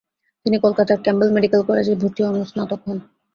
তিনি 0.45 0.57
কলকাতার 0.65 0.99
Campbell 1.03 1.29
medical 1.33 1.61
স্কুলে 1.61 1.99
ভর্তি 2.01 2.21
হন 2.25 2.35
ও 2.37 2.49
স্নাতক 2.51 2.81
হন। 2.85 2.97